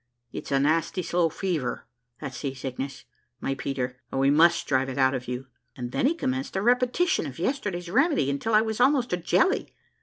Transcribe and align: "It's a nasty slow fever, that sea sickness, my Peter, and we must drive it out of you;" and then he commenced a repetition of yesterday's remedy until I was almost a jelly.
"It's 0.31 0.51
a 0.51 0.59
nasty 0.59 1.03
slow 1.03 1.29
fever, 1.29 1.85
that 2.21 2.33
sea 2.33 2.55
sickness, 2.55 3.05
my 3.39 3.53
Peter, 3.53 4.01
and 4.11 4.19
we 4.19 4.31
must 4.31 4.65
drive 4.65 4.89
it 4.89 4.97
out 4.97 5.13
of 5.13 5.27
you;" 5.27 5.45
and 5.75 5.91
then 5.91 6.07
he 6.07 6.15
commenced 6.15 6.55
a 6.55 6.61
repetition 6.63 7.27
of 7.27 7.37
yesterday's 7.37 7.87
remedy 7.87 8.27
until 8.31 8.55
I 8.55 8.61
was 8.61 8.79
almost 8.81 9.13
a 9.13 9.17
jelly. 9.17 9.75